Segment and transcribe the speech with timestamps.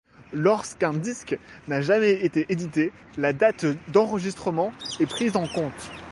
[0.33, 5.91] Lorsqu'un disque n'a jamais été édité, la date d'enregistrement est prise en compte.